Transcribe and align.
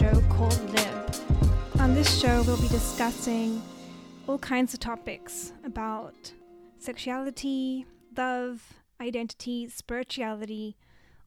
show 0.00 0.22
called 0.30 0.58
Lib. 0.70 1.14
On 1.78 1.94
this 1.94 2.18
show, 2.18 2.42
we'll 2.44 2.56
be 2.56 2.68
discussing 2.68 3.60
all 4.26 4.38
kinds 4.38 4.72
of 4.72 4.80
topics 4.80 5.52
about 5.62 6.32
sexuality, 6.78 7.84
love, 8.16 8.62
identity, 8.98 9.68
spirituality, 9.68 10.78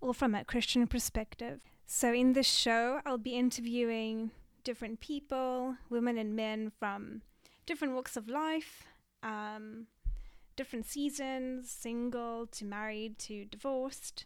all 0.02 0.12
from 0.12 0.34
a 0.34 0.44
Christian 0.44 0.88
perspective. 0.88 1.62
So, 1.86 2.14
in 2.14 2.34
this 2.34 2.48
show, 2.48 3.00
I'll 3.06 3.20
be 3.20 3.38
interviewing 3.38 4.32
different 4.64 5.00
people, 5.00 5.76
women 5.92 6.18
and 6.18 6.36
men 6.36 6.72
from 6.80 7.22
different 7.68 7.94
walks 7.94 8.18
of 8.18 8.28
life, 8.28 8.86
um, 9.22 9.86
different 10.56 10.88
seasons, 10.88 11.70
single 11.70 12.48
to 12.48 12.66
married 12.66 13.20
to 13.20 13.46
divorced. 13.46 14.26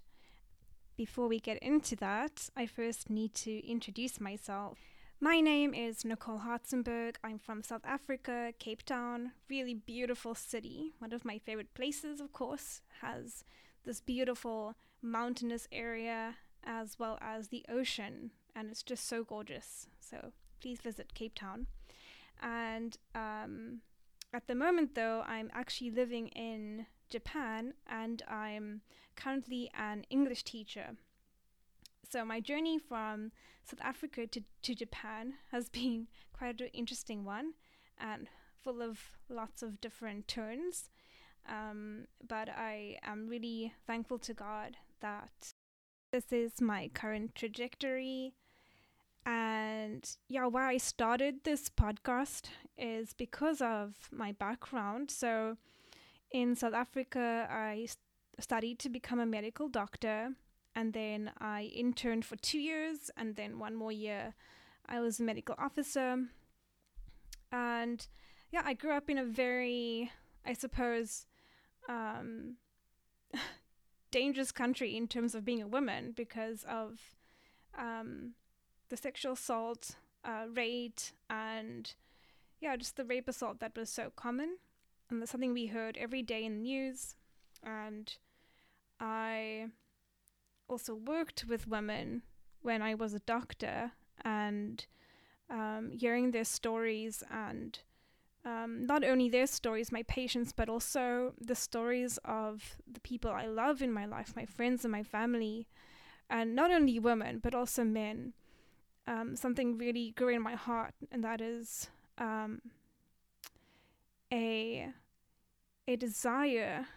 Before 0.97 1.27
we 1.27 1.39
get 1.39 1.59
into 1.59 1.95
that, 1.97 2.49
I 2.57 2.65
first 2.65 3.07
need 3.07 3.35
to 3.35 3.63
introduce 3.63 4.19
myself. 4.19 4.79
My 5.19 5.39
name 5.39 5.75
is 5.75 6.03
Nicole 6.03 6.39
Hartzenberg. 6.39 7.17
I'm 7.23 7.37
from 7.37 7.61
South 7.61 7.85
Africa, 7.85 8.51
Cape 8.57 8.81
Town, 8.81 9.33
really 9.47 9.75
beautiful 9.75 10.33
city. 10.33 10.93
One 10.97 11.13
of 11.13 11.23
my 11.23 11.37
favorite 11.37 11.75
places, 11.75 12.19
of 12.19 12.33
course, 12.33 12.81
has 13.01 13.43
this 13.85 14.01
beautiful 14.01 14.73
mountainous 14.99 15.67
area 15.71 16.37
as 16.63 16.97
well 16.97 17.19
as 17.21 17.49
the 17.49 17.63
ocean, 17.69 18.31
and 18.55 18.71
it's 18.71 18.81
just 18.81 19.07
so 19.07 19.23
gorgeous. 19.23 19.85
So 19.99 20.31
please 20.59 20.81
visit 20.81 21.13
Cape 21.13 21.35
Town. 21.35 21.67
And 22.41 22.97
um, 23.13 23.81
at 24.33 24.47
the 24.47 24.55
moment, 24.55 24.95
though, 24.95 25.23
I'm 25.27 25.51
actually 25.53 25.91
living 25.91 26.29
in 26.29 26.87
Japan 27.09 27.73
and 27.87 28.21
I'm 28.27 28.81
currently 29.15 29.69
an 29.73 30.05
English 30.09 30.43
teacher. 30.43 30.95
So, 32.09 32.23
my 32.23 32.39
journey 32.39 32.79
from 32.79 33.31
South 33.63 33.81
Africa 33.81 34.27
to, 34.27 34.41
to 34.63 34.75
Japan 34.75 35.33
has 35.51 35.69
been 35.79 36.07
quite 36.33 36.61
an 36.61 36.67
interesting 36.73 37.25
one 37.25 37.53
and 37.97 38.27
full 38.63 38.81
of 38.81 38.99
lots 39.29 39.61
of 39.61 39.81
different 39.81 40.27
turns. 40.27 40.89
Um, 41.49 42.07
but 42.27 42.49
I 42.49 42.97
am 43.03 43.27
really 43.27 43.73
thankful 43.85 44.19
to 44.19 44.33
God 44.33 44.77
that 44.99 45.53
this 46.11 46.31
is 46.31 46.61
my 46.61 46.89
current 46.93 47.35
trajectory 47.35 48.33
and 49.27 50.09
yeah, 50.29 50.45
why 50.45 50.69
I 50.69 50.77
started 50.77 51.43
this 51.43 51.69
podcast 51.69 52.45
is 52.77 53.11
because 53.11 53.61
of 53.61 53.95
my 54.09 54.31
background. 54.31 55.11
So 55.11 55.57
in 56.41 56.55
South 56.55 56.75
Africa, 56.75 57.47
I 57.49 57.87
studied 58.39 58.77
to 58.79 58.89
become 58.89 59.19
a 59.19 59.25
medical 59.25 59.67
doctor, 59.67 60.33
and 60.75 60.93
then 60.93 61.31
I 61.39 61.63
interned 61.75 62.25
for 62.25 62.35
two 62.35 62.59
years, 62.59 63.09
and 63.17 63.35
then 63.35 63.57
one 63.57 63.73
more 63.73 63.91
year, 63.91 64.35
I 64.87 64.99
was 64.99 65.19
a 65.19 65.23
medical 65.23 65.55
officer. 65.57 66.25
And 67.51 68.07
yeah, 68.51 68.61
I 68.63 68.75
grew 68.75 68.91
up 68.91 69.09
in 69.09 69.17
a 69.17 69.23
very, 69.23 70.11
I 70.45 70.53
suppose, 70.53 71.25
um, 71.89 72.57
dangerous 74.11 74.51
country 74.51 74.95
in 74.95 75.07
terms 75.07 75.33
of 75.33 75.43
being 75.43 75.63
a 75.63 75.67
woman 75.67 76.13
because 76.15 76.63
of 76.69 76.99
um, 77.75 78.33
the 78.89 78.97
sexual 78.97 79.33
assault 79.33 79.95
uh, 80.23 80.45
rate 80.53 81.13
and 81.31 81.95
yeah, 82.61 82.75
just 82.75 82.95
the 82.95 83.05
rape 83.05 83.27
assault 83.27 83.59
that 83.59 83.75
was 83.75 83.89
so 83.89 84.11
common. 84.15 84.57
And 85.09 85.21
that's 85.21 85.31
something 85.31 85.53
we 85.53 85.67
heard 85.67 85.97
every 85.97 86.21
day 86.21 86.43
in 86.43 86.55
the 86.55 86.61
news. 86.61 87.15
And 87.63 88.13
I 88.99 89.67
also 90.67 90.95
worked 90.95 91.45
with 91.47 91.67
women 91.67 92.23
when 92.61 92.81
I 92.81 92.93
was 92.93 93.13
a 93.13 93.19
doctor 93.19 93.91
and 94.23 94.85
um, 95.49 95.91
hearing 95.91 96.31
their 96.31 96.43
stories 96.43 97.23
and 97.31 97.79
um, 98.43 98.85
not 98.85 99.03
only 99.03 99.29
their 99.29 99.47
stories, 99.47 99.91
my 99.91 100.03
patients, 100.03 100.51
but 100.51 100.69
also 100.69 101.33
the 101.39 101.55
stories 101.55 102.17
of 102.23 102.77
the 102.91 102.99
people 103.01 103.31
I 103.31 103.45
love 103.45 103.81
in 103.81 103.91
my 103.91 104.05
life, 104.05 104.33
my 104.35 104.45
friends 104.45 104.85
and 104.85 104.91
my 104.91 105.03
family, 105.03 105.67
and 106.29 106.55
not 106.55 106.71
only 106.71 106.99
women, 106.99 107.39
but 107.39 107.53
also 107.55 107.83
men 107.83 108.33
um, 109.07 109.35
something 109.35 109.77
really 109.77 110.11
grew 110.11 110.35
in 110.35 110.41
my 110.41 110.55
heart, 110.55 110.93
and 111.11 111.23
that 111.23 111.39
is 111.41 111.89
um, 112.17 112.61
a 114.31 114.89
a 115.87 115.95
desire 115.95 116.87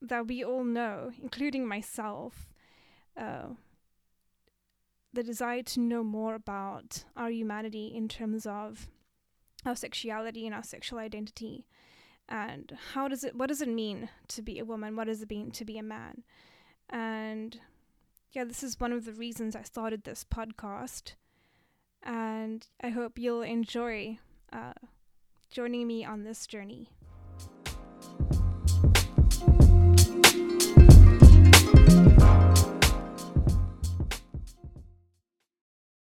that 0.00 0.26
we 0.26 0.42
all 0.42 0.64
know, 0.64 1.10
including 1.20 1.66
myself, 1.66 2.48
uh, 3.16 3.48
the 5.12 5.22
desire 5.22 5.62
to 5.62 5.80
know 5.80 6.02
more 6.02 6.34
about 6.34 7.04
our 7.16 7.30
humanity 7.30 7.92
in 7.94 8.08
terms 8.08 8.46
of 8.46 8.88
our 9.66 9.76
sexuality 9.76 10.46
and 10.46 10.54
our 10.54 10.62
sexual 10.62 10.98
identity, 10.98 11.66
and 12.28 12.78
how 12.94 13.08
does 13.08 13.24
it, 13.24 13.34
what 13.34 13.48
does 13.48 13.60
it 13.60 13.68
mean 13.68 14.08
to 14.28 14.42
be 14.42 14.58
a 14.58 14.64
woman? 14.64 14.96
What 14.96 15.06
does 15.06 15.22
it 15.22 15.30
mean 15.30 15.50
to 15.52 15.64
be 15.64 15.78
a 15.78 15.82
man? 15.82 16.22
And 16.88 17.58
yeah, 18.32 18.44
this 18.44 18.62
is 18.62 18.78
one 18.78 18.92
of 18.92 19.04
the 19.04 19.12
reasons 19.12 19.56
I 19.56 19.62
started 19.62 20.04
this 20.04 20.24
podcast 20.24 21.14
and 22.02 22.66
I 22.82 22.90
hope 22.90 23.18
you'll 23.18 23.42
enjoy 23.42 24.18
uh, 24.52 24.74
joining 25.50 25.86
me 25.86 26.04
on 26.04 26.24
this 26.24 26.46
journey. 26.46 26.88